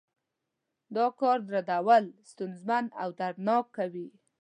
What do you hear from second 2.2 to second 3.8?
ستونزمن او دردناک